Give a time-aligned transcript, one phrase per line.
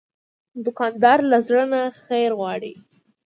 [0.65, 2.73] دوکاندار له زړه نه خیر غواړي.